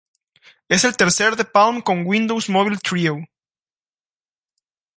[0.67, 3.23] Es el tercer de Palm con Windows Mobile Treo.